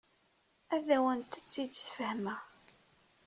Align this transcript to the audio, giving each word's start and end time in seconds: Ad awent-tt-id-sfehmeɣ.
Ad 0.75 0.87
awent-tt-id-sfehmeɣ. 0.95 2.39